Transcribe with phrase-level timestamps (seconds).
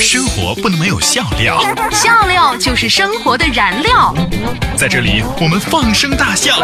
[0.00, 4.14] 生活不能没有笑料，笑料就是生活的燃料。
[4.76, 6.60] 在这里我们放声大笑，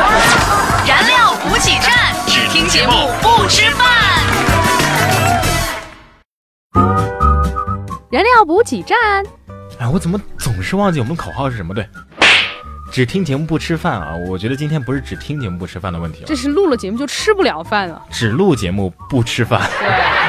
[0.87, 3.86] 燃料补给站，只听节目不吃饭。
[8.11, 8.96] 燃料补给站，
[9.80, 11.75] 哎，我怎么总是忘记我们口号是什么？
[11.75, 11.89] 对，
[12.93, 14.14] 只听节目不吃饭啊！
[14.29, 18.01] 我觉得今天不是只听节目不吃饭的问题了，这是录了节目就吃不了饭了。
[18.12, 19.69] 只录节目不吃饭，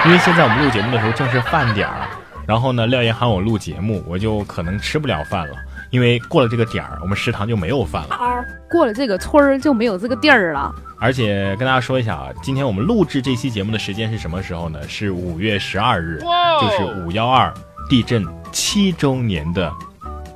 [0.05, 2.07] 因为现在我们录节目的时候正是饭点儿，
[2.47, 5.55] 然后呢，廖岩喊我录节目，我就可能吃不了饭了，
[5.89, 8.45] 因为过了这个点儿，我们食堂就没有饭了。
[8.69, 10.73] 过了这个村儿就没有这个地儿了。
[10.99, 14.87] 而且跟大家说一下啊，今天我们录制这期节目的时间是什么时候呢？
[14.87, 17.53] 是五月十二日，就是五幺二
[17.89, 19.71] 地震七周年的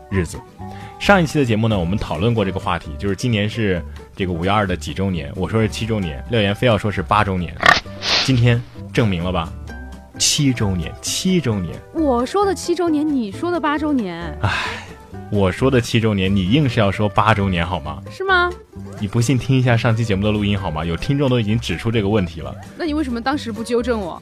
[0.10, 0.38] 日子。
[1.00, 3.82] 上一期的节目呢，我们讨论过这个话题，就是今年是
[4.16, 5.32] 这个五幺二的几周年？
[5.36, 7.56] 我说是七周年，廖岩非要说是八周年。
[8.26, 9.50] 今天证明了吧？
[10.20, 11.74] 七周年，七周年。
[11.94, 14.38] 我说的七周年，你说的八周年，
[15.32, 18.04] 我说的七周年，你硬是要说八周年好吗？
[18.12, 18.52] 是吗？
[19.00, 20.84] 你不信听一下上期节目的录音好吗？
[20.84, 22.54] 有听众都已经指出这个问题了。
[22.78, 24.22] 那你为什么当时不纠正我？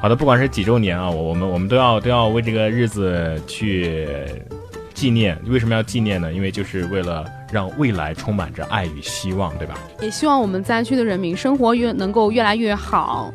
[0.00, 4.08] 好的，不管是几周年啊，我我们我们都要都要为这个日子去
[4.94, 5.38] 纪念。
[5.46, 6.32] 为什么要纪念呢？
[6.32, 9.74] 因为就是为了让未来充满着爱与希望，对吧？
[10.00, 13.30] 也希望我们灾区的人民生活越能够越来越好。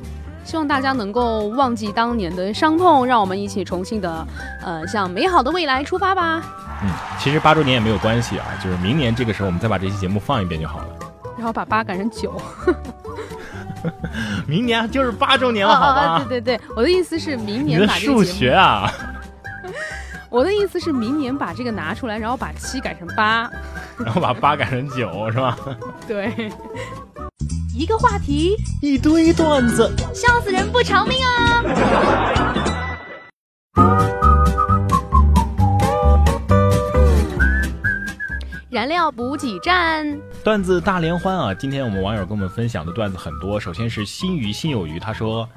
[0.49, 4.27] 希望大家能够忘记当年的伤痛，让我们一起重新的，
[4.65, 6.41] 呃，向美好的未来出发吧。
[6.81, 10.85] 嗯，其实八周年也没有关系啊，就是明年这个时候我们再把这期节目放一遍就好了。
[11.37, 12.41] 然后把八改成九。
[14.47, 16.01] 明年就是八周年了，好吧？
[16.17, 18.91] 啊，对对对，我的意思是明年把这数个节目，学啊，
[20.29, 23.49] 我的意思是明年把这个拿出来，然后把七改成八。
[23.97, 25.57] 然后把八改成九，是吧？
[26.07, 26.51] 对，
[27.75, 29.91] 一个话题，一堆段子。
[30.13, 31.63] 笑死人不偿命啊！
[38.69, 41.53] 燃料补给站，段子大联欢啊！
[41.55, 43.59] 今天我们网友跟我们分享的段子很多。
[43.59, 45.49] 首先是心鱼心有余，他说：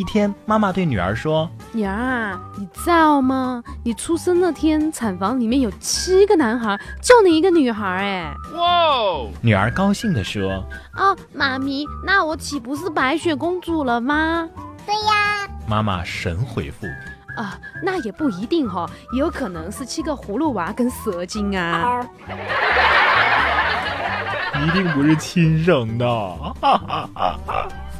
[0.00, 3.62] 一天，妈妈对女儿说女儿啊，你知道吗？
[3.84, 8.34] 你出生那天，产房里面有七个男孩，就你一个女孩，哎。
[8.56, 10.64] ：“哇女儿高兴地说，
[10.96, 14.48] 哦，妈咪，那我岂不是白雪公主了吗？
[14.86, 16.86] 对呀妈妈神回复。
[17.36, 22.00] 啊，那也不一定哈、也有可能是七个葫芦娃跟蛇精啊。
[24.64, 26.06] 一定不是亲生的。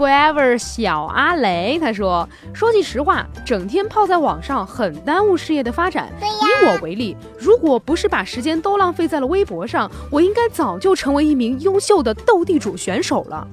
[0.00, 6.08] Forever 小阿雷他说：“说句实话，整天泡在网上很耽误事业的发展。
[6.22, 13.46] 以我为例，如果不是把时间都浪费在了微博上，我应该早就成为一名优秀的斗地主选手了。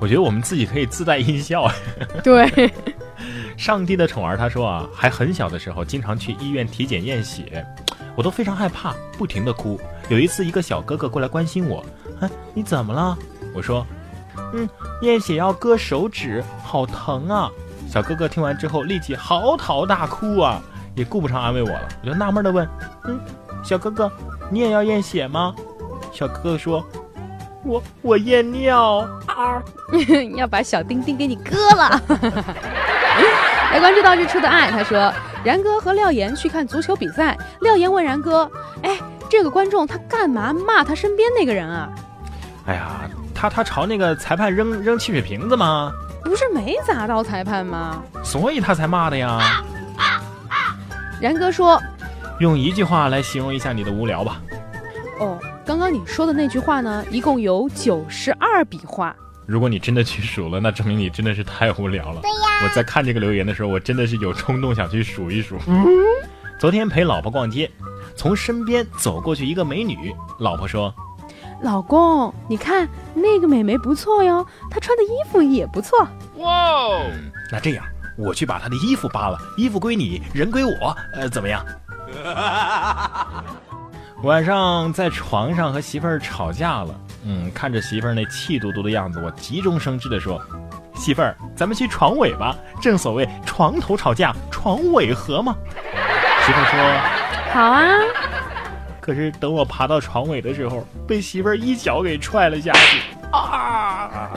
[0.00, 1.70] 我觉得我们自己可以自带音效。”
[2.24, 2.72] 对，
[3.56, 7.64] 上帝的宠儿他说啊，还很小的时候，经常去医院体检验血，
[8.16, 9.78] 我都非常害怕，不停的哭。
[10.08, 11.84] 有一次，一个小哥哥过来关心我，
[12.20, 13.16] 哎，你怎么了？
[13.54, 13.86] 我说，
[14.54, 14.68] 嗯，
[15.02, 17.50] 验血要割手指，好疼啊！
[17.88, 20.60] 小哥哥听完之后，立即嚎啕大哭啊，
[20.94, 21.88] 也顾不上安慰我了。
[22.02, 22.68] 我就纳闷的问，
[23.04, 23.20] 嗯，
[23.62, 24.10] 小哥哥，
[24.50, 25.54] 你也要验血吗？
[26.12, 26.84] 小哥哥说，
[27.64, 29.62] 我我验尿啊。
[30.36, 32.02] 要把小丁丁给你割了。
[33.72, 35.12] 来关注到日出的爱，他说
[35.46, 38.50] 然哥和廖岩去看足球比赛，廖岩问然哥，
[38.82, 38.98] 哎，
[39.30, 41.88] 这个观众他干嘛骂他身边那个人啊？
[42.66, 45.92] 哎呀，他他朝那个裁判扔扔汽水瓶子吗？
[46.24, 48.02] 不是没砸到裁判吗？
[48.24, 49.62] 所以他才骂的呀。
[51.20, 51.80] 然哥说，
[52.40, 54.42] 用一句话来形容一下你的无聊吧。
[55.20, 59.14] 哦，刚刚你说的那句话呢，一共有九十二笔画。
[59.46, 62.20] 如果你真的去数了，那证明你真的是太无聊了。
[62.20, 62.36] 对呀。
[62.64, 65.56] 我在看这个留言的时候，我真的是有冲动想去数一数。
[66.58, 67.70] 昨天陪老婆逛街，
[68.16, 70.92] 从身边走过去一个美女，老婆说
[71.62, 76.06] 老公，你看那个美眉不错哟，她穿的衣服也不错。
[76.36, 76.98] ：“哇
[77.52, 77.84] 那这样，
[78.16, 81.64] 我去把她的衣服扒了，衣服归你，人归我，呃，怎么样？”
[84.22, 90.40] 晚上在床上和媳妇儿吵架了，嗯，看着媳妇儿那气嘟嘟的样子，我急中生智的说
[90.96, 95.54] ：“媳妇儿，咱们去床尾吧，正所谓床头吵架，床尾和嘛。”
[96.44, 97.52] 媳妇儿说。
[97.52, 97.88] 好啊，
[99.00, 103.02] 可是等我爬到床尾的时候，被媳妇儿一脚给踹了下去。
[103.32, 104.30] 啊！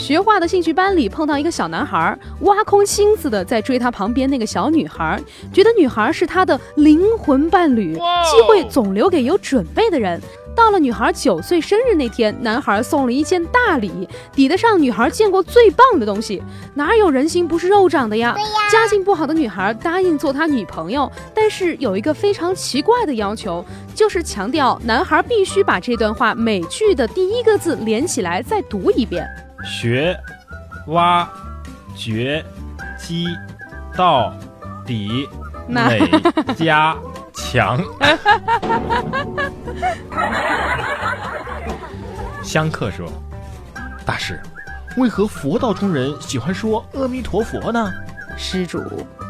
[0.00, 5.20] 学画的兴趣班里碰到一个小男孩，挖空心思的在追他旁边那个小女孩，
[5.52, 8.00] 觉得女孩是他的灵魂伴侣，机
[8.48, 10.18] 会总留给有准备的人。
[10.56, 16.42] 到了女孩九岁生日那天，男孩送了一件大礼，抵得上女孩见过最棒的东西。
[16.74, 18.34] 哪有人心不是肉长的呀？
[18.72, 23.62] 家境不好的女孩答应做他女朋友，但是有一个非常奇怪的要求，
[23.94, 29.28] 就是强调男孩必须把这段话每句的第一个字连起来再读一遍。
[29.64, 30.18] 学、
[30.88, 31.28] 挖、
[31.96, 32.44] 掘、
[32.98, 33.26] 机、
[33.96, 34.32] 到、
[34.86, 35.28] 底、
[35.68, 36.10] 那美、
[36.56, 36.96] 加、
[37.32, 37.80] 强。
[42.42, 43.06] 香客说
[44.04, 44.40] ：“大师，
[44.96, 47.92] 为何佛道中人喜欢说阿弥陀佛呢？
[48.36, 48.82] 施主，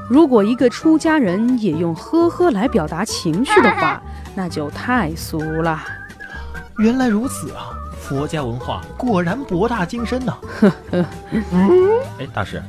[0.09, 4.01] 如果一个出家人也用呵呵来表达情绪的话，
[4.35, 5.83] 那就太俗了。
[6.79, 7.75] 原来如此啊！
[8.11, 10.37] 佛家文化果然博大精深呐、
[12.19, 12.61] 哎，大师，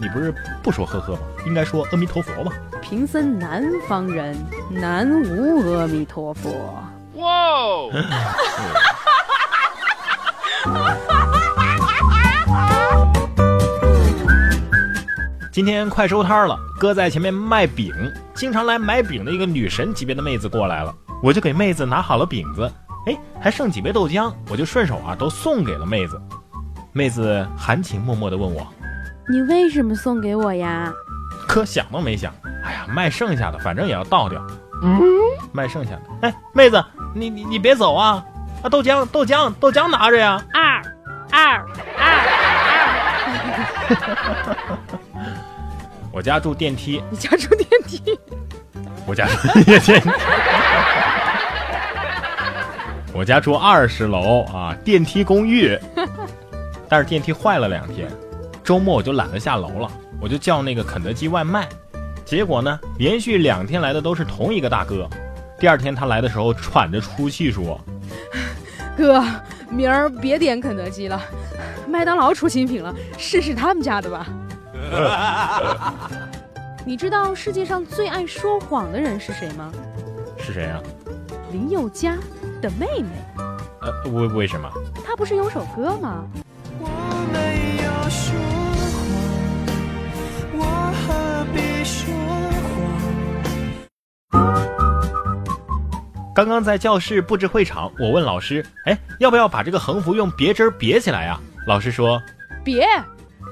[0.00, 0.32] 你不是
[0.62, 1.18] 不说呵呵吗？
[1.44, 2.52] 应该说阿弥陀佛吧？
[2.80, 4.36] 贫僧南方人，
[4.70, 6.78] 南无阿弥陀佛。
[7.16, 7.90] 哇哦！
[15.50, 17.92] 今天快收摊了，哥在前面卖饼，
[18.32, 22.70] 经常来买饼的一个女神级别的妹子过来了，我就给妹子拿好了饼子，
[23.06, 26.20] 哎，还剩几杯豆浆，我就顺手啊都送给了妹子。
[26.92, 28.66] 妹子含情脉脉地问我，
[29.28, 30.92] 你为什么送给我呀？
[31.48, 32.32] 可想都没想，
[32.64, 34.40] 哎呀，卖剩下的反正也要倒掉，
[34.82, 35.00] 嗯，
[35.52, 36.82] 卖剩下的，哎，妹子，
[37.14, 38.24] 你你你别走啊，
[38.62, 40.82] 啊，豆浆豆浆豆浆拿着呀，二
[41.32, 41.66] 二
[41.98, 42.24] 二，
[46.12, 48.18] 我家住电梯，你家住电梯？
[49.04, 49.92] 我家住电梯。
[53.14, 55.78] 我家住二十楼啊，电梯公寓。
[56.88, 58.10] 但是电梯坏了两天，
[58.64, 59.88] 周末我就懒得下楼了，
[60.20, 61.68] 我就叫那个肯德基外卖。
[62.24, 65.08] 结果呢，连续两天来的都是同一个大哥。
[65.60, 67.80] 第二天他来的时候喘着粗气说
[68.98, 69.22] 哥，
[69.70, 71.22] 明儿别点肯德基了，
[71.88, 74.26] 麦当劳出新品了，试试他们家的吧。
[76.84, 79.72] 你知道世界上最爱说谎的人是谁吗
[80.36, 80.82] ？：“是谁啊？
[81.50, 82.16] 林宥嘉
[82.64, 83.10] 的妹妹。
[83.82, 84.70] 呃，为为什么？
[85.06, 86.24] 她不是有首歌吗？
[86.80, 86.88] 我
[87.30, 88.34] 没有说
[90.54, 90.64] 谎，我
[91.02, 92.08] 何必说
[94.30, 94.42] 谎？
[96.34, 102.18] 刚刚在教室布置会场，我问老师，哎，要不要把这个横幅用别针别起来呀、老师说，
[102.64, 102.88] 别，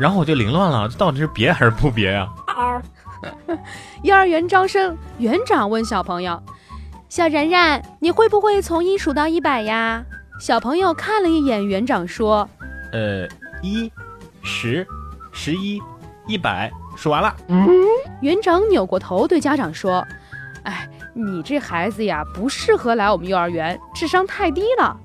[0.00, 2.26] 然后我就凌乱了，这到底是别还是不别呀、
[4.02, 6.42] 幼儿园招生，园长问小朋友
[7.14, 10.02] ：“小然然，你会不会从一数到一百呀？”
[10.40, 12.48] 小朋友看了一眼园长，说
[12.90, 13.28] 呃，
[13.60, 13.92] 一、
[14.42, 14.86] 十、
[15.30, 15.78] 十一、
[16.26, 17.36] 一百，数完了。
[17.48, 17.70] ：“嗯
[18.22, 20.02] 园长扭过头对家长说
[20.64, 24.96] ：‘哎，你这孩子呀，不适合来我们幼儿园，智商太低了。’”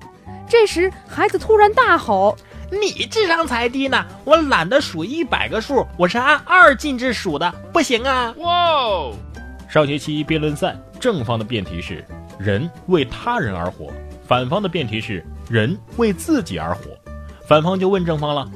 [0.48, 2.34] 这时，孩子突然大吼
[2.70, 8.34] 你智商才低呢，我懒得数一百个数，我是按二进制数的，不行啊！
[8.38, 9.14] 哇哦！
[9.68, 12.02] 上学期辩论赛，正方的辩题是
[12.40, 13.92] “人为他人而活”，
[14.26, 16.84] 反方的辩题是“人为自己而活”。
[17.46, 18.50] 反方就问正方了。：“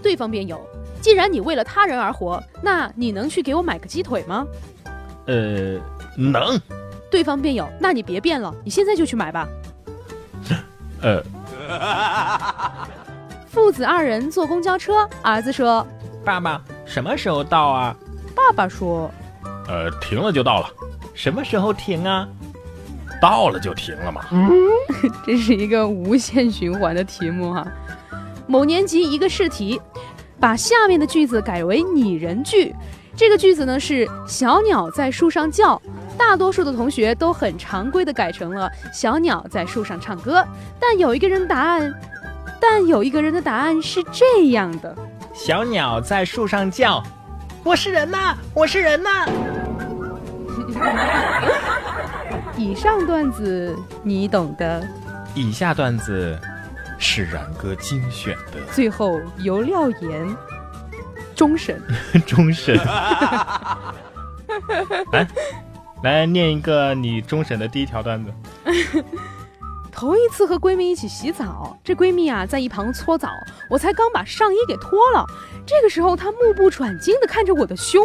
[0.00, 0.64] 对方辩友，
[1.00, 4.46] 既然你为了他人而活，那你能去给我买个鸡腿吗
[5.26, 5.80] 呃，
[6.16, 6.56] 能，？”
[7.10, 9.48] 对方辩友：“那你别辩了，你现在就去买吧。
[11.02, 11.20] ”呃，
[13.46, 15.84] 父子二人坐公交车，儿子说
[16.24, 17.96] 爸爸什么时候到啊
[18.32, 19.10] ？：“爸爸说，
[19.68, 20.68] 呃，停了就到了。
[21.14, 22.26] 什么时候停啊？
[23.20, 24.22] 到了就停了嘛。
[24.32, 24.50] 嗯
[25.24, 27.64] 这是一个无限循环的题目哈、
[28.48, 29.80] 某年级一个试题，
[30.40, 32.74] 把下面的句子改为拟人句。
[33.14, 35.80] 这个句子呢是小鸟在树上叫，
[36.18, 40.44] 大多数的同学都很常规的改成了小鸟在树上唱歌。
[40.80, 41.94] 但有一个人答案，
[42.60, 44.96] 但有一个人的答案是这样的。
[45.34, 47.02] 小鸟在树上叫，
[47.64, 49.26] 我是人呐，我是人呐。
[52.56, 54.86] 以上段子你懂的。
[55.34, 56.38] 以下段子
[56.98, 60.36] 是冉哥精选的最后由廖岩
[61.34, 61.80] 终审。
[62.26, 62.76] 终审。
[65.12, 65.26] 来，
[66.02, 68.32] 来念一个你终审的第一条段子。
[69.92, 73.28] 头一次和闺蜜一起洗澡，这闺蜜啊在一旁搓澡，
[73.68, 75.24] 我才刚把上衣给脱了，
[75.66, 78.04] 这个时候她目不转睛地看着我的胸，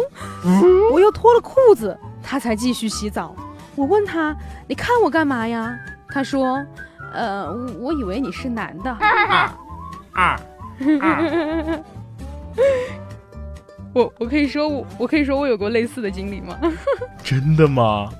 [0.92, 3.34] 我又脱了裤子，她才继续洗澡。
[3.74, 4.36] 我问她
[4.68, 5.76] ：“你看我干嘛呀？”
[6.12, 6.64] 她说
[7.12, 8.90] ：“呃，我以为你是男的。
[9.00, 9.50] 二
[10.12, 10.38] 二
[11.00, 11.82] 二，
[13.94, 16.58] 我我可以说我我可以说我有过类似的经历吗？
[17.24, 18.10] 真的吗？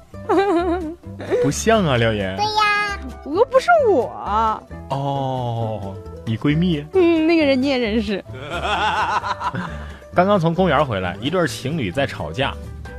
[1.43, 2.37] 不像啊，廖岩。
[3.29, 4.11] 我不是我。
[4.91, 5.95] 哦，
[6.25, 8.25] 你闺蜜嗯，那个人你也认识。
[10.15, 12.55] 刚刚从公园回来，一对情侣在吵架，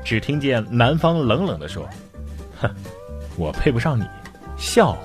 [0.06, 1.88] 只听见男方冷冷地说
[2.62, 2.70] ：“哼，
[3.36, 4.06] 我配不上你，
[4.58, 5.00] 笑话，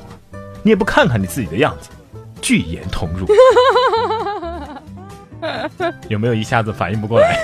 [0.62, 1.90] 你也不看看你自己的样子，
[2.40, 3.26] 巨言同入。
[6.08, 7.38] ”有没有一下子反应不过来？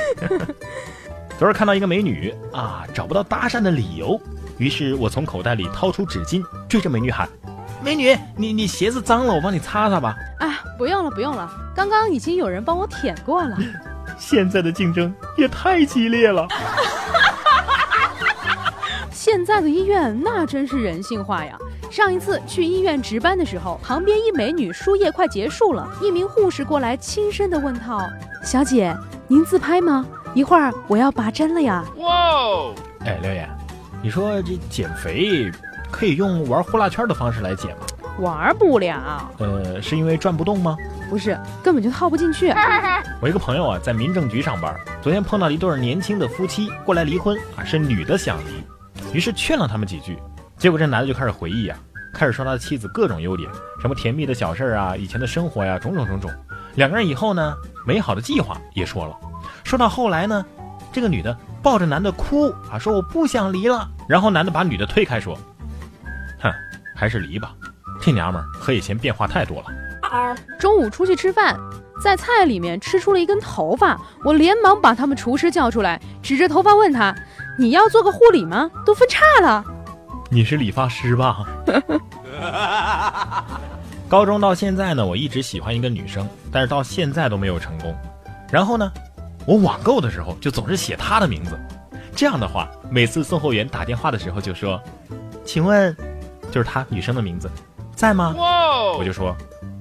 [1.39, 4.21] 昨儿看到一个美女啊，找不到搭讪的理由，
[4.59, 7.29] 于是我从口袋里掏出纸巾，追着美女喊
[7.83, 10.15] ：“美女，你你鞋子脏了，我帮你擦擦吧。
[10.39, 13.57] 哎，不用了，不用了，刚刚已经有人帮我舔过了。
[14.19, 16.47] ”现在的竞争也太激烈了。
[19.11, 21.57] 现在的医院那真是人性化呀！
[21.91, 28.07] 上一次去医院值班的时候，旁边一美女输液快结束了，一名护士过来轻声的问道
[28.45, 28.95] ：“小姐，
[29.27, 30.05] 您自拍吗？
[30.35, 31.85] 一会儿我要拔针了呀。
[31.97, 32.75] 哇哦！
[33.05, 33.49] 哎，刘岩，
[34.03, 35.51] 你说这减肥
[35.91, 37.87] 可以用玩呼啦圈的方式来解吗？”
[38.19, 40.77] 玩不了，呃，是因为转不动吗？
[41.09, 42.53] 不是，根本就套不进去。
[43.23, 50.19] 我一个朋友啊，在民政局上班，昨天碰到一对年轻的夫妻过来离婚啊，是女的想离，于是劝了他们几句，
[50.59, 51.79] 结果这男的就开始回忆啊，
[52.13, 56.31] 开始说他的妻子各种优点，什么甜蜜的小事啊，以前的生活呀，种种种种。
[56.75, 57.55] 两个人以后呢，
[57.87, 59.17] 美好的计划也说了，
[59.65, 60.45] 说到后来呢，
[60.93, 65.41] 这个女的抱着男的哭啊，说我不想离了，然后男的把女的推开说，哼，
[67.01, 67.55] 还是离吧。
[67.99, 69.67] 这娘们儿和以前变化太多了。
[70.59, 71.59] 中午出去吃饭，
[72.03, 77.17] 在菜里面吃出了一根头发，我连忙把他们厨师叫出来，指着头发问他
[77.59, 78.71] ：“你要做个护理吗？
[78.85, 79.65] 都分叉了。”
[80.31, 81.47] 你是理发师吧？
[84.07, 87.97] 高中到现在呢，我一直喜欢一个女生，但是到现在都没有成功。
[88.53, 88.93] 然后呢，
[89.47, 91.59] 我网购的时候就总是写她的名字，
[92.15, 94.79] 这样的话，每次送货员打电话的时候就说
[95.47, 95.97] ：“请问，
[96.51, 97.51] 就是她女生的名字。”
[97.95, 98.35] 在吗？
[98.39, 98.93] 哇！
[98.99, 99.37] 我就说，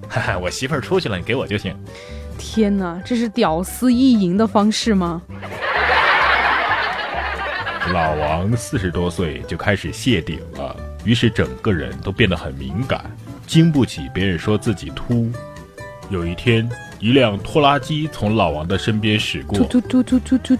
[0.09, 1.73] 哈哈，我媳妇儿出去了，你给我就行。
[2.37, 5.21] 天哪，这是屌丝意淫的方式吗？
[7.93, 13.03] 老王四十多岁就开始谢顶了，于是整个人都变得很敏感，
[13.47, 15.31] 经不起别人说自己秃。
[16.09, 19.57] 有一天，一辆拖拉机从老王的身边驶过，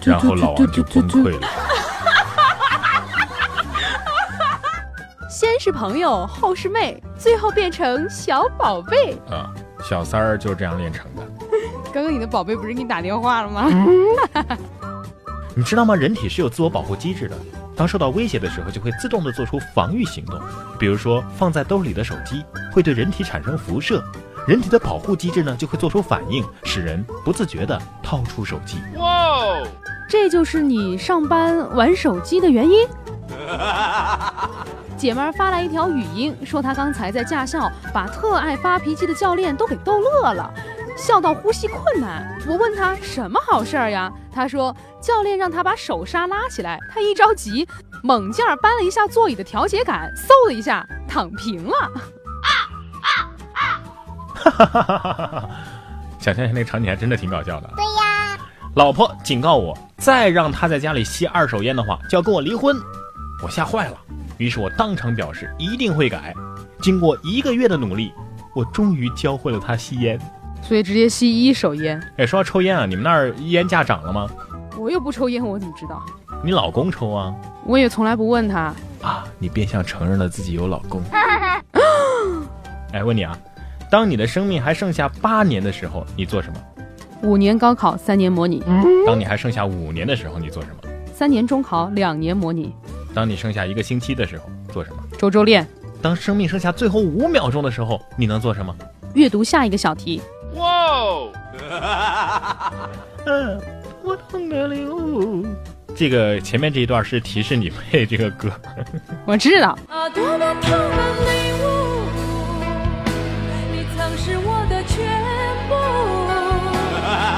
[0.05, 1.47] 然后老王就崩溃了。
[5.59, 9.53] 是朋友，后是妹，最后变成小宝贝啊！
[9.83, 11.21] 小三儿就是这样练成的。
[11.91, 13.65] 刚刚你的宝贝不是给你打电话了吗？
[15.53, 15.93] 你知道吗？
[15.95, 17.35] 人体是有自我保护机制的，
[17.75, 20.39] 当受到威胁的时候，就会自动的做出防御行动。
[20.79, 24.01] 比如说，放在兜里的手机会对人体产生辐射，
[24.47, 28.77] 人体的保护机制呢就会做出反应，使人不自觉的掏出手机。
[28.95, 29.57] 哇！
[30.07, 32.87] 这就是你上班玩手机的原因？
[34.99, 40.53] 姐妹儿发来一条语音，说她刚才在驾校把特爱发脾气的教练都给逗乐了，
[40.97, 42.37] 笑到呼吸困难。
[42.45, 44.11] 我问她什么好事儿呀？
[44.29, 47.65] 她说教练让她把手刹拉起来，她一着急，
[48.03, 51.91] 猛劲儿扳了一下座椅的调节杆，嗖的一下躺平了。
[54.33, 55.49] 哈哈哈哈哈！
[56.19, 57.69] 想象一下那个场景还真的挺搞笑的。
[57.77, 58.37] 对呀，
[58.75, 62.75] 老婆警告我，再让他在家里吸二手烟的话，就要跟我离婚。
[63.41, 63.97] 我吓坏了。
[64.39, 66.33] 于是我当场表示一定会改。
[66.81, 68.13] 经过一个月的努力，
[68.55, 70.17] 我终于教会了他吸烟。
[70.61, 72.01] 所以直接吸一手烟。
[72.17, 74.29] 哎，说到抽烟啊，你们那儿烟价涨了吗？
[74.77, 76.01] 我又不抽烟，我怎么知道？
[76.41, 77.35] 你老公抽啊？
[77.65, 78.73] 我也从来不问他。
[79.01, 81.03] 啊，你变相承认了自己有老公。
[82.93, 83.37] 哎，问你啊，
[83.91, 86.59] 当你的生命还剩下八年的时候，你做什么？
[87.23, 88.63] 五年高考，三年模拟。
[89.05, 90.89] 当你还剩下五年的时候，你做什么？
[91.13, 92.73] 三年中考，两年模拟。
[93.13, 94.97] 当你剩下一个星期的时候，做什么？
[95.17, 95.67] 周周练。
[96.01, 98.73] 当生命剩下最后五秒钟的时候，你能做什么？
[99.15, 100.21] 阅读下一个小题。
[100.53, 101.27] 哇！
[103.25, 103.59] 嗯，
[104.03, 105.45] 我痛的流。
[105.95, 108.49] 这个前面这一段是提示你配这个歌。
[109.25, 109.77] 我知道。
[109.87, 110.77] 啊，多么痛的
[111.25, 111.65] 领悟，
[113.73, 114.95] 你曾是我的全
[115.67, 115.75] 部，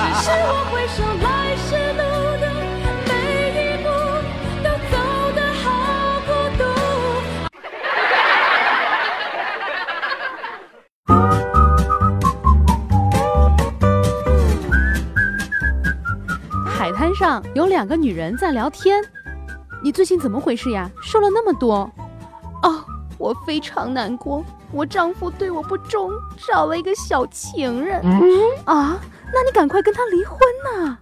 [0.04, 1.02] 只是我回首
[17.16, 19.04] 上有两个女人在聊天。
[19.84, 20.90] 你最近怎么回事呀？
[21.02, 21.92] 瘦了那么多。
[22.64, 22.84] 哦，
[23.18, 26.12] 我非常难过，我丈夫对我不忠，
[26.48, 28.00] 找了一个小情人。
[28.66, 29.00] 啊，
[29.34, 30.98] 那你赶快跟他离婚呐！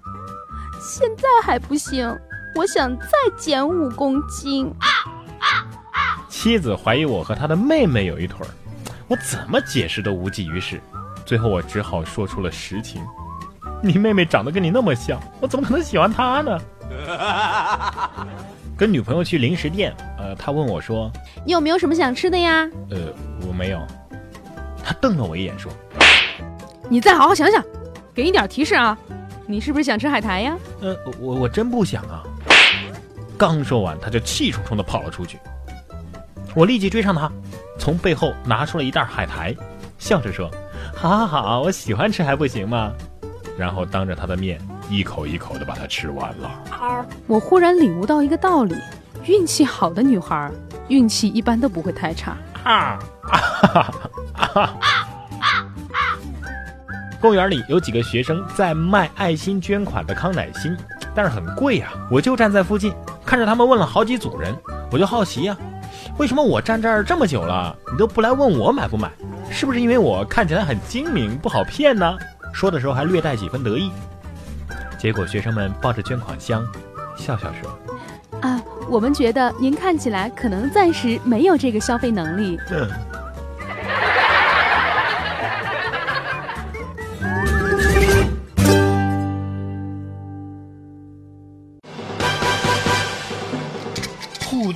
[0.82, 2.18] 现在还不行，
[2.56, 4.74] 我想再减五公斤。
[6.30, 8.50] 妻子怀疑我和她的妹妹有一腿儿，
[9.10, 10.80] 我怎么解释都无济于事，
[11.26, 13.02] 最后我只好说出了实情。
[13.82, 16.60] 你妹妹长得跟你那么像，我怎么可能喜欢她呢？
[18.78, 21.12] 跟女朋友去零食店，呃，她问我说，
[21.46, 22.70] 你有没有什么想吃的呀？
[22.90, 22.98] 呃，
[23.48, 23.80] 我没有。
[24.84, 25.72] 她瞪了我一眼说，
[26.90, 27.64] 你再好好想想，
[28.14, 28.98] 给你点提示啊，
[29.46, 30.58] 你是不是想吃海苔呀？
[30.82, 32.24] 呃，我我真不想啊。
[33.38, 35.38] 刚说完，她就气冲冲的跑了出去。
[36.56, 37.32] 我立即追上她，
[37.78, 39.56] 从背后拿出了一袋海苔，
[39.98, 40.50] 笑着说
[40.96, 42.92] ：“好好好，我喜欢吃还不行吗？”
[43.60, 44.58] 然后当着他的面
[44.90, 46.50] 一口一口的把它吃完了。
[47.28, 48.74] 我忽然领悟到一个道理：
[49.26, 50.50] 运气好的女孩，
[50.88, 52.38] 运气一般都不会太差。
[52.64, 52.98] 啊！
[57.20, 60.74] 公园里有几个学生在卖爱心捐款的康乃馨，
[61.14, 62.94] 但是很贵呀、我就站在附近，
[63.26, 64.56] 看着他们问了好几组人，
[64.90, 65.58] 我就好奇呀、
[66.18, 69.12] 为什么我站这儿这么久了，你都不来问我买不买？
[69.52, 72.18] 是不是因为我看起来很精明，不好骗呢？
[72.54, 73.92] 说的时候还略带几分得意。
[74.98, 76.66] 结果学生们抱着捐款箱，
[77.18, 77.80] 笑笑说
[78.42, 82.58] 啊，我们觉得您看起来可能暂时没有这个消费能力。
[82.72, 82.90] ：“嗯。”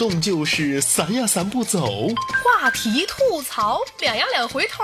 [0.10, 1.88] 动就是散呀散不走，
[2.43, 4.83] 话题吐槽，两呀两回头，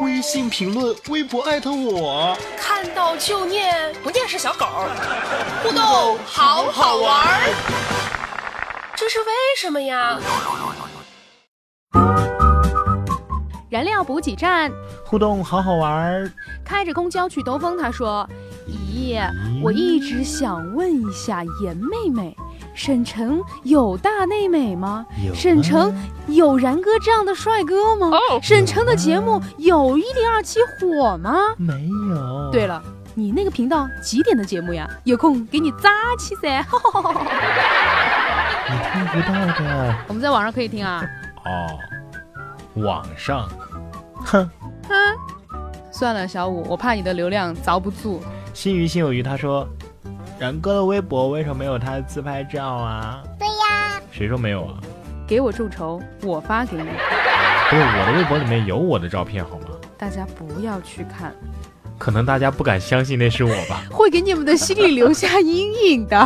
[0.00, 4.64] 微信评论、微博艾特我，看到就念，不念是小狗。
[5.62, 7.54] 互动好好玩儿，
[8.96, 9.26] 这是为
[9.58, 10.18] 什么呀？
[13.68, 14.72] 燃料补给站，
[15.04, 16.32] 互动好好玩儿。
[16.64, 18.26] 开着公交去兜风，他说
[18.66, 19.20] ：“咦，
[19.62, 22.34] 我一直想问一下严妹妹，
[22.76, 25.06] 沈城有大内美吗？
[25.24, 25.92] 有啊沈城
[26.28, 28.10] 有然哥这样的帅哥吗？
[28.10, 31.34] 哦沈城的节目有一零二七火吗？
[31.56, 32.50] 没有。
[32.52, 32.82] 对了，
[33.14, 34.86] 你那个频道几点的节目呀？
[35.04, 36.64] 有空给你扎起噻！
[38.68, 39.96] 你听不到的。
[40.08, 41.02] 我们在网上可以听啊。
[41.46, 41.78] 哦，
[42.82, 43.48] 网上，
[44.16, 44.48] 哼。
[44.88, 44.94] 哼
[45.90, 48.22] 算了，小五，我怕你的流量遭不住。
[48.52, 49.66] 心鱼心有余，他说
[50.38, 54.00] ：“然哥的微博为什么没有他的自拍照啊？”对呀。
[54.10, 54.74] 谁说没有啊？
[55.26, 56.84] 给我众筹，我发给你。
[57.68, 59.66] 不是我的微博里面有我的照片好吗？
[59.98, 61.34] 大家不要去看，
[61.98, 63.82] 可能大家不敢相信那是我吧。
[63.90, 66.16] 会给你们的心里留下阴影的。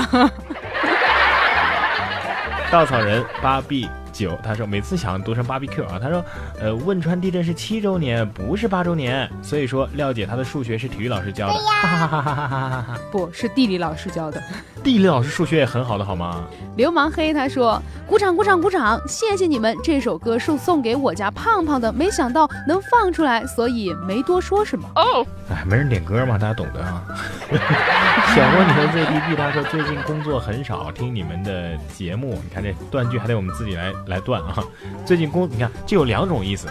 [2.71, 6.25] 稻草人八 B 九，他说每次想读成 BBQ 啊，他说，
[6.61, 14.43] 呃，汶川地震是七周年，不是八周年，所以说廖姐她的数学是体育老师教的，哈哈哈哈哈哈哈哈， 不是地理老师教的，
[14.83, 16.45] 地理老师数学也很好的好吗？
[16.77, 24.89] 流氓黑他说，鼓掌鼓掌鼓掌，谢谢你们，这首歌是送给我家胖胖的，没想到能放出来，所以没多说什么。
[24.95, 27.03] 哦，哎，没人点歌嘛，大家懂的啊。
[28.35, 34.63] 小蜗牛 ZDB 他说最近工作很少，听你们的节目，你看这断句还得我们自己来来断啊。
[35.05, 36.69] 最近工，你看这有两种意思，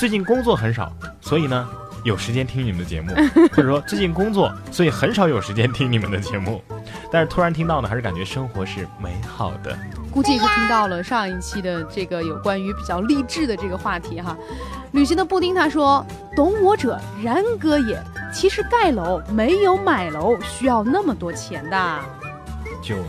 [0.00, 1.68] 最近工作很少，所以呢
[2.06, 3.12] 有时间听你们的节目，
[3.50, 6.62] 或者说最近工作，所以很少有时间听你们的节目。
[7.10, 9.76] 但是突然听到呢，还是感觉生活是美好的。
[10.12, 14.36] 估计是听到了上一期的这个有关于比较励志的这个话题哈。
[14.92, 18.00] 旅行的布丁他说：“懂我者然哥也。
[18.32, 22.00] 其实盖楼没有买楼需要那么多钱的。
[22.80, 23.02] 就是，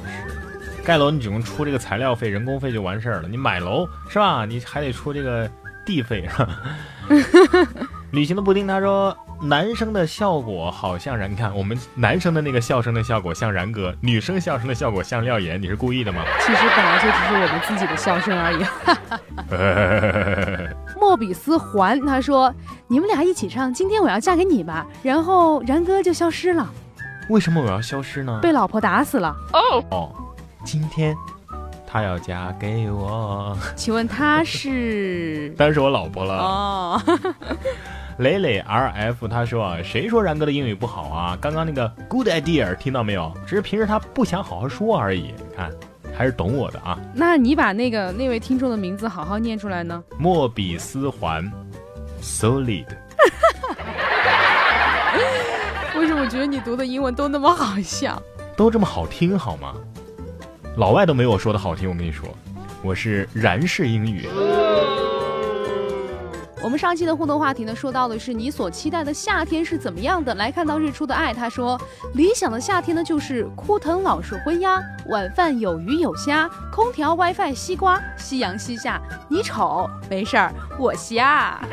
[0.83, 3.27] 盖楼你只用出这个材料费、人工费就完事儿了。
[3.27, 4.43] 你买楼是吧？
[4.43, 5.47] 你还得出这个
[5.85, 6.27] 地费。
[8.11, 16.23] 旅行的布丁他说，男生的效果好像然，你看我们男生的那个笑声的效果像然哥，女生笑声的效果像廖岩，你是故意的吗？
[16.39, 18.65] 其实本来就只是我们自己的笑声而已。
[20.97, 22.53] ”莫比斯环他说
[22.87, 26.65] ：“你们俩一起唱《今天我要嫁给你》吧。”然后然哥就消失了，
[27.29, 28.39] 为什么我要消失呢？
[28.41, 29.35] 被老婆打死了。
[29.51, 30.15] 哦，哦，
[30.63, 31.13] 今天
[31.89, 35.49] 她要嫁给我， 请问他是？
[35.57, 36.33] 当然是我老婆了。
[36.35, 37.01] 哦，
[38.19, 41.37] 磊磊 R F 他说啊，谁说然哥的英语不好啊？
[41.39, 43.31] 刚刚那个 good idea 听到没有？
[43.47, 45.33] 只是平时他不想好好说而已。
[45.37, 45.71] 你看，
[46.15, 46.99] 还是懂我的啊。
[47.13, 50.03] 那你把那个那位听众的名字好好念出来呢？
[50.19, 51.49] 莫比斯环
[52.21, 52.85] solid，
[55.97, 58.21] 为什么我觉得你读的英文都那么好笑？
[58.57, 59.73] 都这么好听好吗？
[60.77, 62.29] 老外都没有我说的好听，我跟你说，
[62.83, 64.29] 我是然式英语。
[66.61, 70.35] 我我们上期的互动话题呢，说到的是你所期待的夏天是怎么样的。
[70.35, 71.79] 来看到日出的爱，他说
[72.13, 78.99] 理想的夏天呢，就是枯藤老树昏鸦，晚饭有鱼有虾，空调 WiFi 西瓜，夕阳西下。
[79.29, 81.57] 你丑没事儿，我瞎。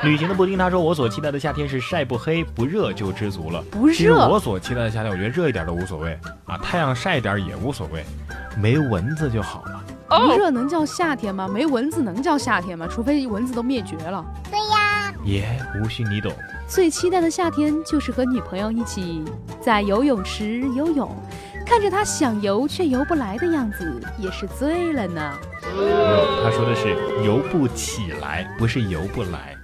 [0.04, 3.62] 旅行的布丁他说：“我所期待的夏天是晒不黑不热就知足了。
[3.70, 8.02] 不其实热我所期待的夏天，我觉得热一点都无所谓啊，太阳晒一点也无所谓，
[8.56, 9.84] 没蚊子就好了。
[10.08, 11.46] 不哦，热能叫夏天吗？
[11.46, 12.88] 没蚊子能叫夏天吗？
[12.90, 14.24] 除非蚊子都灭绝了。
[14.50, 15.46] 对呀，也
[15.82, 16.32] 无需你懂。
[16.66, 19.22] 最期待的夏天就是和女朋友一起
[19.60, 21.14] 在游泳池游泳，
[21.66, 25.38] 看着她想游却游不来的样子，也是醉了呢。
[25.76, 29.54] 没有，他说的是游不起来，不是游不来。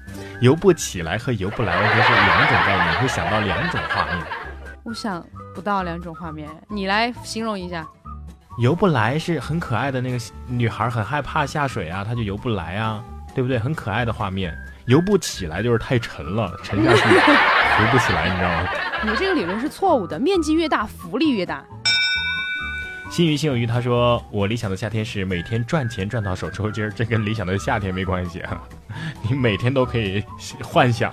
[0.40, 4.26] 游不起来和游不来完全是两种概念，会想到两种画面。
[4.84, 7.86] 我想不到两种画面，你来形容一下。
[8.58, 13.02] 游不来是很可爱的那个女孩，很害怕下水啊，她就游不来啊，
[13.34, 13.58] 对不对？
[13.58, 14.54] 很可爱的画面。
[14.86, 18.68] 游不起来就是太沉了，沉下去 浮不起来，你知道吗？
[19.04, 21.64] 你这个理论是错误的，面积越大，浮力越大。
[23.10, 28.60] 心鱼心有余，他说我理想的夏天是每天赚钱赚到手抽筋儿，这跟理想的夏天没关系啊，
[29.28, 30.22] 你每天都可以
[30.62, 31.12] 幻想。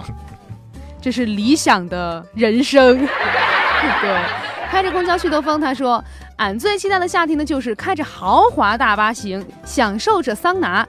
[1.02, 2.98] 这是理想的人生。
[4.02, 4.22] 对，
[4.70, 6.02] 开着公交去兜风，他说
[6.38, 10.88] ：“俺最期待的夏天呢，就是开着豪华大巴行，享受着桑拿，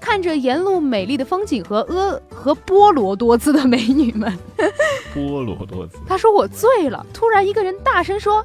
[0.00, 4.32] 看着沿路美丽的风景和婀和波罗多姿的美女们。
[5.12, 8.44] 波罗多姿，”他说：“我醉了。”突然，一个人大声说：“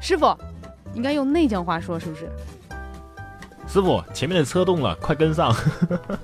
[0.00, 0.32] 师傅，
[0.94, 2.30] 应该用内江话说，是不是？
[3.66, 5.54] 师傅，前面的车动了，快跟上。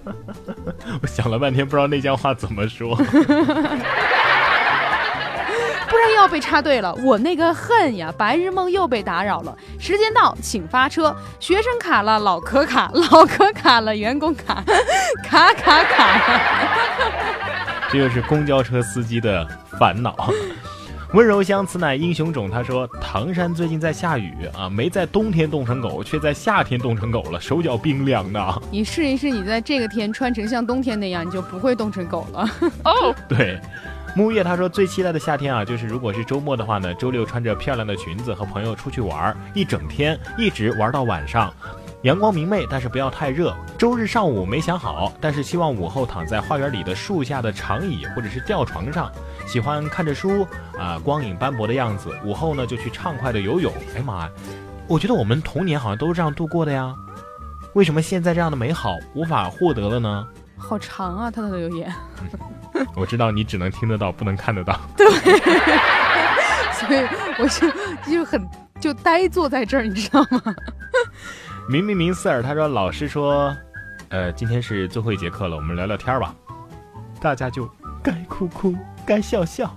[1.03, 2.97] 我想了半天，不知道那家话怎么说。
[5.89, 6.95] 不然又要被插队了。
[7.05, 9.55] 我那个恨呀，白日梦又被打扰了。
[9.79, 11.15] 时间到，请发车。
[11.39, 14.65] 学生卡了，老可卡，老可卡了，员工卡，
[15.23, 16.21] 卡卡卡。
[17.91, 19.47] 这就是公交车司机的
[19.79, 20.17] 烦恼。
[21.15, 28.63] 温柔乡此乃英雄种，他说唐山最近在下雨啊，没在冬天冻成狗，却在夏天冻成狗了，手脚冰凉的。
[28.71, 32.49] 你试一试，你在这个天穿成像冬天那样，你就不会冻成狗了。
[32.85, 33.61] 哦，对，
[34.17, 41.53] 木月他说最期待的夏天啊，就是如果是周末的话呢，周六穿着漂亮的裙子和朋友出去玩，一整天一直玩到晚上。
[42.03, 43.57] 阳光明媚，但是不要太热。
[43.79, 49.11] 周日上午没想好，但是希望午后躺在花园里的树下的长椅或者是吊床上，
[49.47, 50.45] 喜欢看着书
[50.77, 52.11] 啊、光影斑驳的样子。
[52.25, 53.73] 午后呢就去畅快的游泳。
[53.95, 54.31] 哎呀妈呀，
[54.89, 56.93] 我觉得我们童年好像都是这样度过的呀，
[57.75, 60.27] 为什么现在这样的美好无法获得了呢？
[60.57, 61.93] 好长啊，他的留言，
[62.97, 64.77] 我知道你只能听得到，不能看得到。
[64.97, 65.09] 对
[66.75, 67.07] 所以
[67.39, 68.45] 我就就很
[68.81, 70.43] 就呆坐在这儿，你知道吗？
[71.69, 73.57] 明明明四尔他说老师说，
[74.09, 76.35] 呃，今天是最后一节课了，我们聊聊天吧。
[77.21, 77.71] 大家就
[78.03, 78.75] 该哭哭，
[79.07, 79.73] 该笑笑，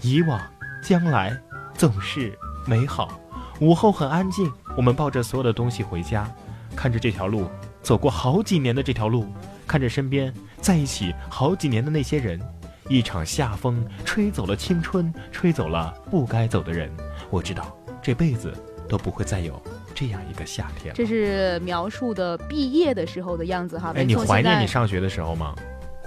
[0.00, 0.40] 以往
[0.82, 1.38] 将来
[1.74, 3.20] 总是美好。
[3.60, 6.28] 午后很安静，我们抱着所有的东西回家，
[6.74, 7.48] 看着这条路，
[7.82, 9.26] 走过好几年的这条路，
[9.64, 12.40] 看着身边在一起好几年的那些人，
[12.88, 16.90] 一场夏风吹走了青春，吹走了不该走的人。
[17.30, 18.52] 我知道这辈子
[18.88, 19.62] 都不会再有
[20.02, 20.92] 这样一个夏天。
[20.94, 23.92] 这是描述的毕业的时候的样子哈。
[23.94, 25.54] 哎，你怀念你上学的时候吗？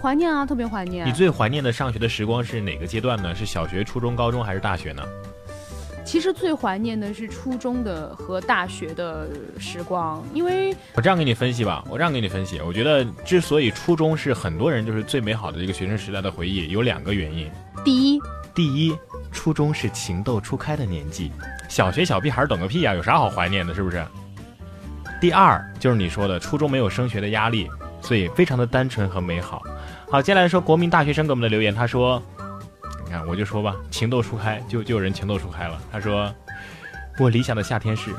[0.01, 1.07] 怀念啊，特别怀念。
[1.07, 3.33] 你最怀念的上学的时光是哪个阶段呢？
[3.33, 5.01] 是小学、初中、高中还是大学呢？
[6.03, 17.49] 其实最怀念的是初中的和大学的时光，因为我这样给你分析吧，我这样给你分析，我觉得之所以初中是很多人就是最美好的一个学生时代的回忆，有两个原因。
[17.83, 18.19] 第一，
[18.53, 18.95] 第一，
[19.35, 21.31] 初中是情窦初开的年纪，
[21.69, 24.03] 小学小屁孩儿懂个屁呀、有啥好怀念的，是不是？
[25.21, 27.69] 第二，就是你说的，初中没有升学的压力，
[28.01, 29.61] 所以非常的单纯和美好。
[30.09, 32.19] 好，接下来说国民大学生给我们的留言，他说，
[33.05, 35.79] 你看我就说吧，情窦初开，就就有人情窦初开了。
[35.91, 36.33] 他说，
[37.19, 38.09] 我理想的夏天是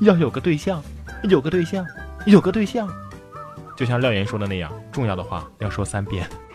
[0.00, 0.80] 要有个对象，
[1.24, 1.84] 有个对象，
[2.26, 2.88] 有个对象，
[3.76, 6.28] 就像廖岩说的那样，重要的话要说三遍。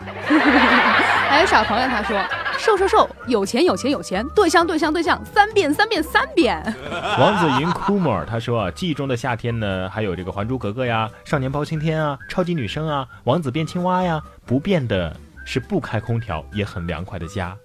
[1.28, 2.18] 还有小朋友他说
[2.64, 6.62] 瘦瘦瘦，有钱有钱有钱，对象对象对象，三遍三遍三遍。
[7.18, 17.56] 王子银库莫尔他说啊，记忆中的夏天呢，还有这个《还珠格格》呀，《少年包青天》啊，《超级女声》啊，《王子变青蛙》呀，不变的是不开空调也很凉快的家。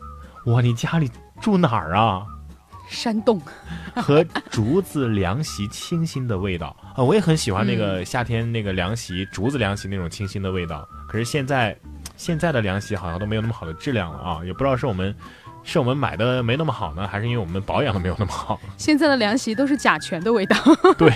[0.48, 2.26] 哇，你家里住哪儿啊？
[2.90, 3.40] 山洞，
[4.02, 10.88] 和竹子凉席清新的味道啊，我也很喜欢那个夏天那个凉席，竹子凉席那种清新的味道。
[11.08, 11.78] 可是现在，
[12.18, 15.16] 现在的凉席好像都没有那么好的质量了啊，也不知道是我们
[15.64, 18.60] 是我们买的没那么好呢，还是因为我们保养的没有那么好？
[18.78, 20.58] 现在的凉席都是甲醛的味道。
[20.98, 21.10] 对，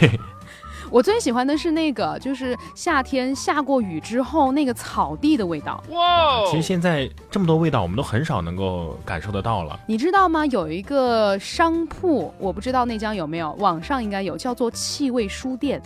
[0.91, 5.81] 我最喜欢的是那个，就是夏天下过雨之后那个草地的味道。
[5.89, 9.79] 哇其实现在这么多味道，我们都很少能够感受得到了。
[9.87, 10.45] 你知道吗？
[10.47, 15.81] 有一个商铺，我不知道内江有没有，网上应该有，叫做气味书店。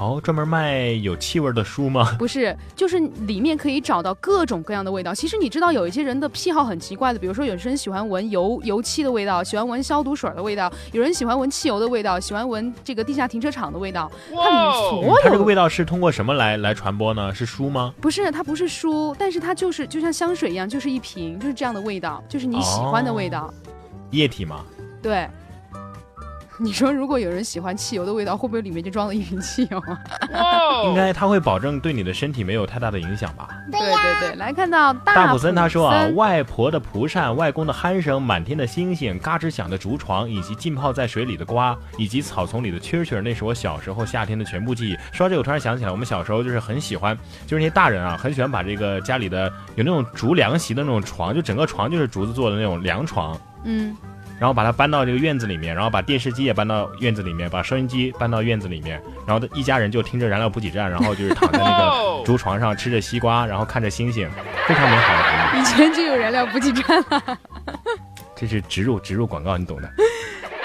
[0.00, 2.12] 哦，专门卖有气味的书吗？
[2.18, 5.14] 不是，就是里面可以找到各种各样的味道。
[5.14, 14.10] 其实你知道，有一些人的癖好很奇怪的，比如说有些人喜欢闻油油漆的味道，喜欢闻消毒水的味道，有人喜欢闻汽油的味道，喜欢闻这个地下停车场的味道。
[14.34, 17.34] 它里面所有它这个味道是通过什么来来传播呢？
[17.34, 17.92] 是书吗？
[18.00, 23.52] 不是，它不是书，但是它就是就像香水一样，就是一瓶，就是这样的味道，就是你喜欢的味道。
[24.12, 24.64] 液体吗？
[25.02, 25.28] 对。
[26.62, 29.98] 你说，如果有人喜欢汽油的味道，会不会里面就装了一瓶汽油啊？
[30.84, 33.48] 应该它会保证对你的身体没有太大的影响吧？
[33.72, 44.96] 对对对，来看到大大普森他说啊，森外婆的蒲扇、外公的鼾声、满天的星星、嘎吱响的竹床，以及浸泡在水里的瓜，以及草丛里的蛐蛐儿，那是我小时候夏天的全部记忆。
[45.12, 53.34] 说到这个，我突然想起来，我们小时候就是很喜欢，就是那些大人啊，很喜欢把这个家里的有那种竹凉席的那种床，就整个床就是竹子做的那种凉床。
[53.64, 53.94] 嗯，
[54.40, 64.26] 然后把它搬到这个院子里面，然后把电视机也搬到院子里面，把收音机搬到院子里面，然后一家人就听着燃料补给站，然后就是躺在那个 竹床上吃着西瓜，然后看着星星，
[64.66, 65.60] 非常美好的回忆。
[65.60, 67.38] 以前就有燃料补给站了。
[68.34, 69.92] 这是植入植入广告，你懂的。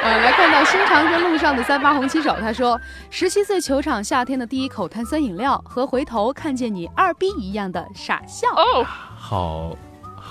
[0.02, 8.48] 呃，来看到新长征路上的三八红旗手，他说：十七岁球场夏天的第一口碳酸饮料，和回头看见你二逼一样的傻笑。
[8.56, 8.86] 哦，
[9.18, 9.76] 好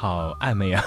[0.04, 0.84] 好暧昧啊！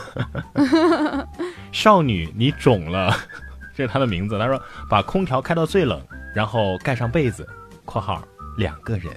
[1.73, 3.11] 少女，你肿了，
[3.75, 4.37] 这是她的名字。
[4.37, 5.99] 她说把空调开到最冷，
[6.35, 7.43] 然后盖上被子
[7.83, 8.21] （括号
[8.59, 9.11] 两个人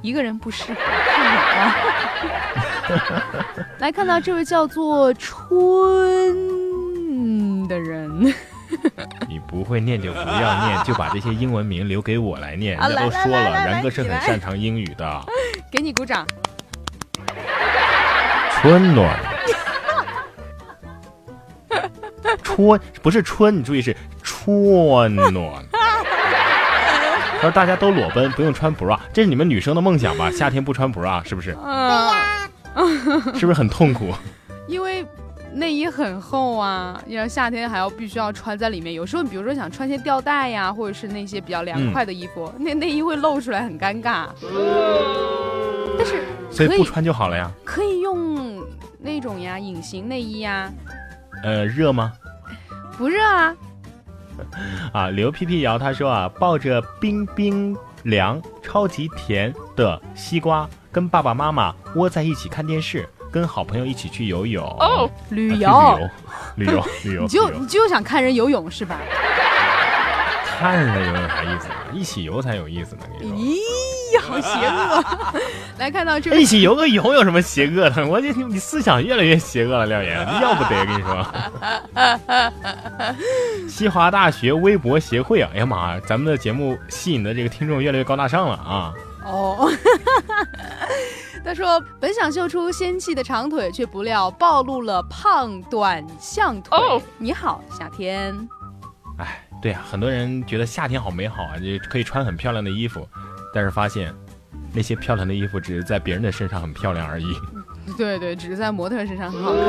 [0.00, 1.22] 一个人不适合，太
[2.88, 3.44] 冷了。
[3.78, 5.38] 来看到这位叫做春
[7.68, 8.34] 的人，）。
[9.28, 12.78] 你不会念就不要念，就把这些英文名留给我来念。
[12.78, 15.22] 啊人家都说了，然哥是很擅长英语的。
[15.70, 16.26] 给你鼓掌。
[18.68, 19.16] 春暖，
[22.42, 25.64] 春不是春，你注意是春暖。
[25.70, 30.28] 他说大家都裸奔，不用穿 bra，这是你们女生的梦想吧？
[30.34, 31.56] 夏天不穿 bra 是不是？
[32.74, 34.12] 嗯、 是不是很痛苦？
[34.66, 35.06] 因为
[35.52, 38.94] 内衣很厚啊，要夏天还要必须要穿在里面。
[38.94, 44.24] 有时候比如说想穿些吊带呀，或者是那些比较凉快的衣服，那内衣会露出来，很尴尬。
[45.96, 46.24] 但是
[46.56, 47.50] 所以不穿就好了呀。
[47.64, 48.64] 可以用
[48.98, 50.72] 那种呀，隐形内衣呀，
[51.42, 52.12] 呃，热吗？
[52.96, 53.54] 不热啊。
[54.92, 64.64] 啊，刘皮皮摇他说啊，抱着冰冰凉、超级甜的西瓜，跟爸爸妈妈窝在一起看电视，跟好朋友一起去游泳。
[64.78, 65.98] 哦，旅游，啊
[66.56, 69.00] 旅游，旅游， 旅游，你就你就想看人游泳是吧？
[70.58, 71.76] 看着游泳啥意思啊？
[71.92, 73.02] 一起游才有意思呢。
[73.18, 73.56] 跟你说咦，
[74.26, 75.04] 好邪恶！
[75.78, 78.06] 来看到这一起游个泳有什么邪恶的？
[78.06, 81.26] 我觉得你思想越来越邪恶了，廖岩，要不得跟你说。
[83.68, 88.92] 西华大学微博协会啊，哎呀妈呀，咱们的节目吸引的这个听众越来越高大上了啊！
[89.24, 89.70] 哦。
[91.44, 96.76] 他说：“本想秀出仙气的长腿，却不料暴露了胖短象腿。
[96.76, 98.36] 哦你好，夏天。
[99.18, 103.08] 哎，对啊，很多人觉得夏天好美好啊，就可以穿很漂亮的衣服，
[103.56, 104.14] 但是发现
[104.74, 107.26] 那些漂亮的衣服只是在别人的身上很漂亮而已。
[107.96, 109.64] 对对，只是在模特身上很好看。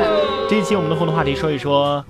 [0.50, 2.04] 这一期我们的互动话题说一说，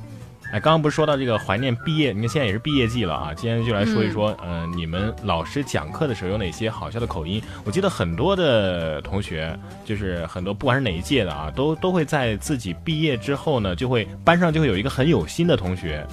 [0.51, 2.13] 哎，刚刚不是说到这个怀念毕业？
[2.13, 7.41] 你看现在也是毕业季了啊，今天就来说一说，嗯、你们老师讲课的时候有哪些好笑的口音？
[7.63, 16.05] 我记得很多的同学，就是很多不管是哪一届的啊，都都会在自己毕业之后呢，就会班上就会有一个很有心的同学。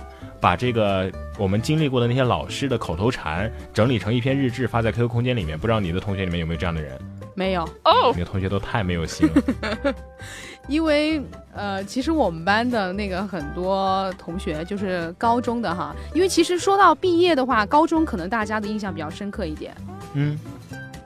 [0.46, 6.96] 把这个我们经历过的那些老师的口头禅整理成一篇日志发在 QQ 空间里面，不知道你的同学里面有没有这样的人？
[7.34, 9.96] 没有，哦你，的同学都太没有心了。
[10.70, 11.20] 因为
[11.52, 19.76] 呃，其实我们班的那个很多同学就是高中的哈，因为其实说到毕业的话，高中可能大家的印象比较深刻一点，
[20.14, 20.40] 嗯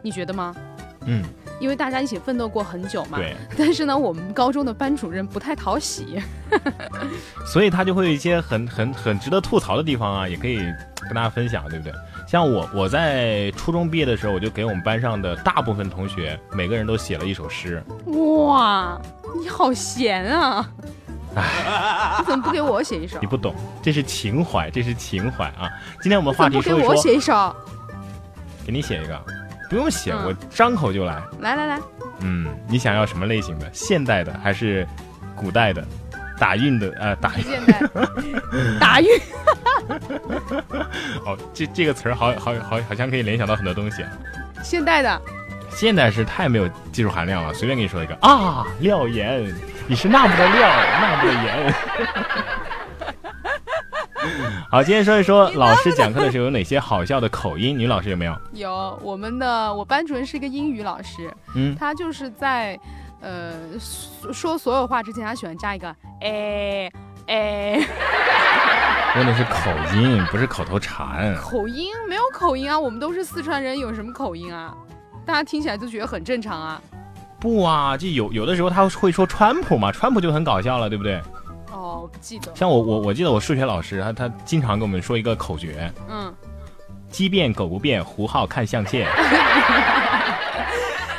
[0.02, 0.54] 你觉得吗？
[1.06, 1.23] 嗯，
[1.60, 3.17] 因为大家一起奋斗过很久嘛。
[3.17, 3.36] 对。
[3.58, 6.19] 但是呢，我们高中的班主任不太讨喜。
[7.45, 11.93] 所以他就会有一些很很很值得吐槽的地方啊，也可以跟大家分享，对不对？
[12.28, 17.84] 像我我在初中毕业的时候，我就给我们班上的大部分同学每个人都写了一首诗。
[18.06, 19.00] 哇，
[19.41, 20.69] 你好闲啊！
[22.19, 23.28] 你怎么不给我写一首你？
[23.28, 25.69] 不懂，这是情怀，这是情怀啊！
[26.02, 27.56] 今天我们话怎么不给我写一首？
[28.65, 29.19] 给你写一个，
[29.70, 31.22] 不用写，嗯我张口就来。
[31.40, 31.80] 来来来，
[32.22, 33.70] 嗯，你想要什么类型的？
[33.72, 34.86] 现代的还是
[35.36, 35.86] 古代的？
[36.40, 36.90] 打印的？
[37.00, 37.82] 呃，打印现在
[38.80, 39.10] 打印。
[41.26, 44.10] 哦，这这个词儿好好好好像可以联想到很多东西啊。
[44.64, 45.22] 现代的，
[45.70, 49.54] 现代是太没有技术含量了，随便给你说一个啊，廖岩，
[49.88, 50.70] 你是那么的料，
[51.02, 51.74] 那么的盐。
[54.70, 58.36] 好，今天说一说老师讲课的时候有哪些好笑的口音，女老师有没有？
[58.54, 62.80] 有我们的我班主任是一个英语老师，嗯，他就是在
[63.22, 65.88] 呃说说所有话之前，他喜欢加一个
[66.22, 66.92] 哎
[67.28, 67.80] 哎，
[69.15, 71.36] 问的 是口音，不是口头禅。
[71.38, 74.74] 口音没有口音啊，我们都是四川人，有什么口音啊？
[75.26, 76.82] 大家听起来就觉得很正常啊。
[77.39, 81.22] 不啊，就有有的时候他会说川普嘛，川普就很搞笑了，对不对？
[82.00, 86.34] 哦，我不记得，像我我我记得我数学老师他他经常跟我们说一个口诀：嗯，
[87.10, 89.08] 鸡变狗不变，胡号看象限。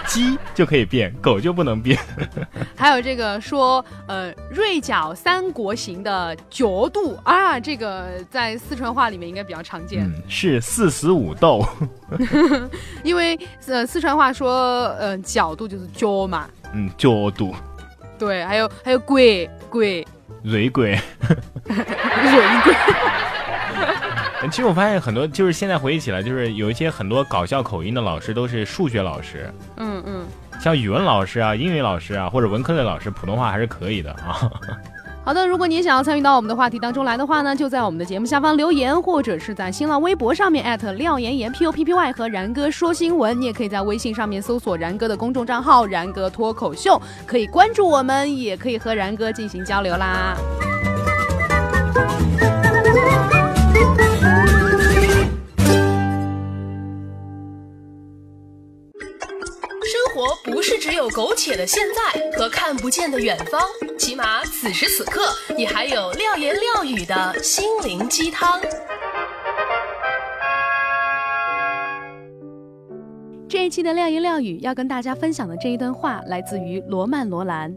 [0.06, 1.96] 鸡就可以变，狗就不能变。
[2.74, 10.02] 还有这个说呃锐角三国形的角度啊，这个在四川话里面应该比较常见。
[10.04, 11.64] 嗯，是四十五度。
[13.04, 13.38] 因为
[13.68, 17.54] 呃四川话说呃角度就是角嘛，嗯，角度。
[18.18, 20.04] 对，还有还有鬼鬼
[20.42, 20.98] 蕊鬼。
[21.66, 22.74] 蕊鬼，
[24.50, 30.26] 其实我发现很多，就是现在回忆起来，就是有一些很多搞笑口音的老师都是数学老师，嗯嗯。
[30.60, 34.50] 像语文老师啊、英语老师啊，或者文科类老师，普通话还是可以的啊。
[35.22, 43.38] 好的，如果你想要参与到我们的话题当中来的话呢，就在我们的节目下方留言，或者是在新浪微博上面艾特廖岩岩 P O P P Y 和然哥说新闻。
[43.40, 50.36] 你也可以在微信上面搜索然哥的公众账号“然哥脱口秀”，可以关注我们，也可以和然哥进行交流啦。
[60.60, 63.62] 不是只有苟且的现在和看不见的远方，
[63.98, 65.22] 起码此时此刻，
[65.56, 68.60] 你还有廖言廖语的心灵鸡汤。
[73.48, 77.74] 这一期的廖言廖语要跟大家分享的这一段话，来自于罗曼·罗兰。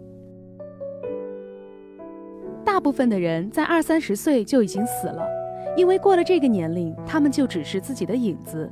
[2.65, 5.25] 大部分的人在二三十岁就已经死了，
[5.77, 8.69] 因为过了这个年龄，他们就只是自己的影子。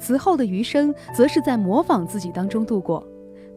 [0.00, 3.06] 此后的余生，则是在模仿自己当中度过，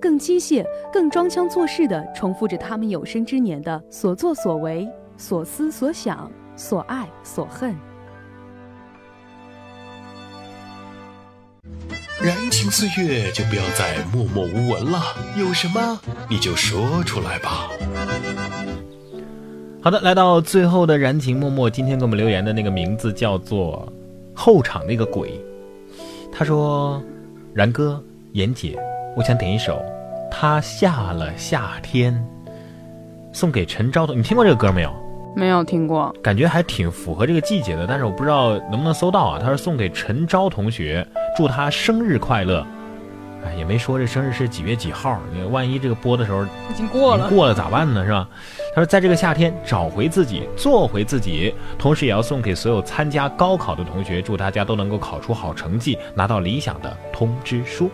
[0.02, 7.76] 更机械、更装腔作势地重复着他们有生之年的所作所为、所思所想、所爱所恨。
[12.22, 15.00] 燃情岁月就不要再默默无闻了，
[15.38, 17.70] 有什么你就说出来吧。
[19.82, 23.92] 好的，来到最后的燃情默默，今天给我们留言的那个名字叫做
[24.34, 25.40] 后场那个鬼。
[26.32, 27.04] 他说
[27.54, 28.80] ：“然哥、妍姐，
[29.16, 29.78] 我想点一首
[30.30, 32.14] 《他下了夏天》，
[33.32, 34.18] 送给陈昭彤。
[34.18, 34.94] 你听过这个歌没有？
[35.34, 39.40] 没有听过，感觉还挺符合这个季节的，但是我不知道能不能搜到啊。
[39.40, 42.68] 他说送给陈昭同学，祝他生日快乐。
[43.46, 45.18] 哎，也没说这生日是几月几号，
[45.50, 48.04] 万一这个播的时候已经过了，过了咋办呢？
[48.04, 48.28] 是吧？
[48.76, 57.90] 他说在这个夏天找回自己，做回自己，同时也要送给所有参加高考的同学，祝大家都能够考出好成绩，拿到理想的通知书。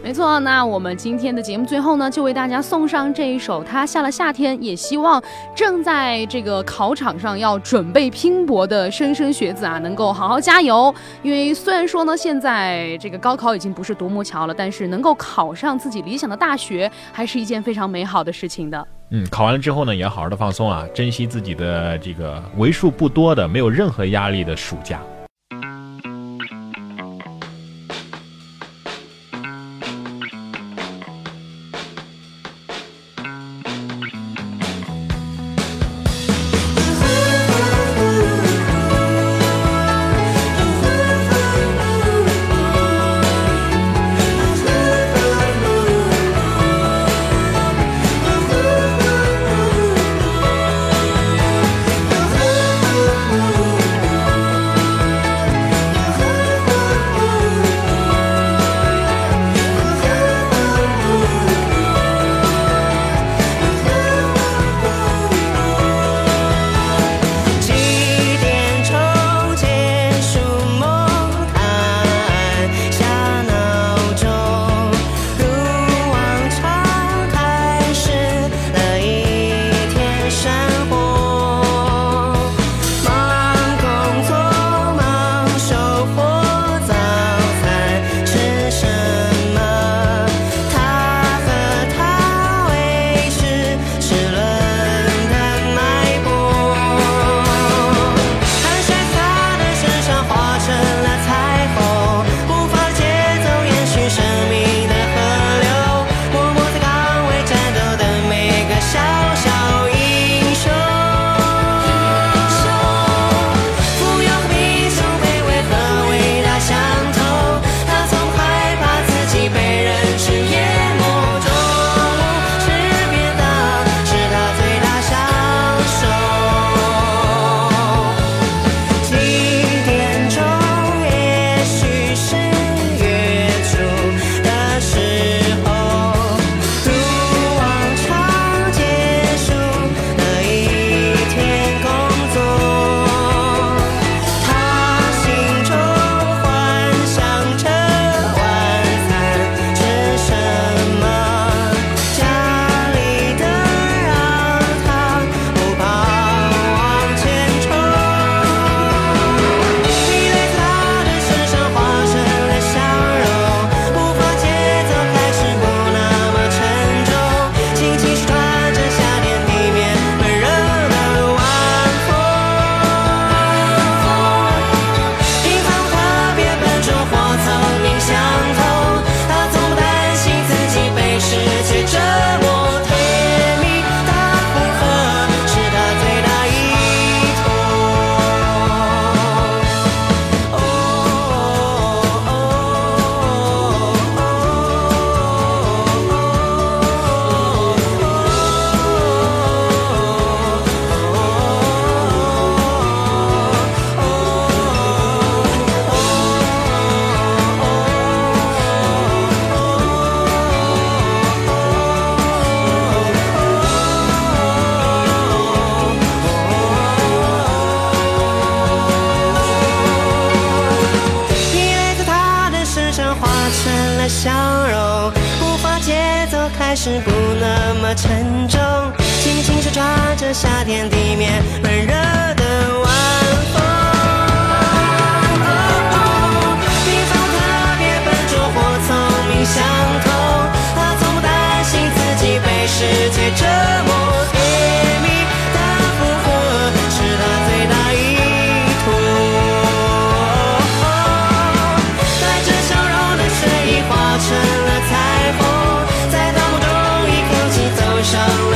[0.00, 5.22] 没错，那我们今天的节目最后呢，就为大家送上这一首《他下了夏天》，也希望
[5.54, 10.94] 正在这个考场上要准备拼搏的莘莘学子啊，能够好好加油。
[11.22, 18.86] 因为虽然说呢，现在这个高考已经不是独木桥了，但是能够考上自己理想的大学，还是一件非常美好的事情的。
[19.10, 25.00] 嗯，考完了之后呢，也要好好的放松啊，珍惜自己的这个为数不多的没有任何压力的暑假。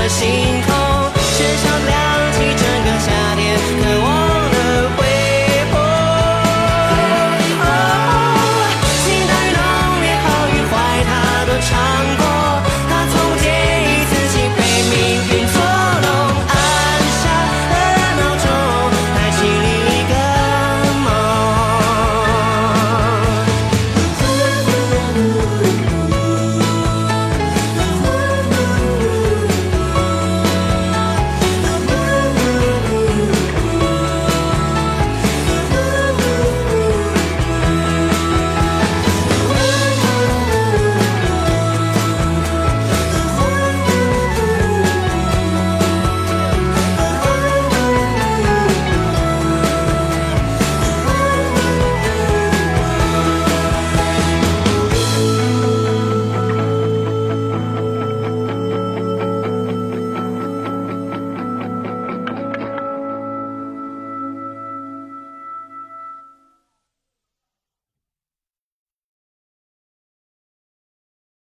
[0.08, 0.28] 星
[0.66, 0.74] 空，
[1.36, 4.01] 身上亮起整个夏天。